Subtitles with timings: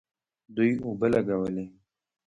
[0.55, 1.65] دوی اوبه لګولې.